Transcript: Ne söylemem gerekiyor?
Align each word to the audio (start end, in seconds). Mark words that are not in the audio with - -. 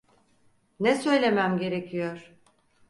Ne 0.79 0.95
söylemem 0.95 1.57
gerekiyor? 1.57 2.33